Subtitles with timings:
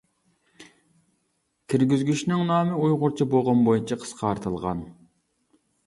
[1.75, 4.85] كىرگۈزگۈچنىڭ نامى ئۇيغۇرچە بوغۇم بويىچە قىسقارتىلغان.